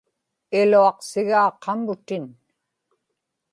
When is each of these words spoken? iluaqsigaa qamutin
iluaqsigaa 0.59 1.47
qamutin 1.63 2.25